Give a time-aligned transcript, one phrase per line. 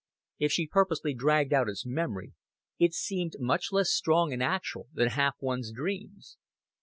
[0.39, 2.33] If she purposely dragged out its memory,
[2.79, 6.37] it seemed much less strong and actual than half one's dreams.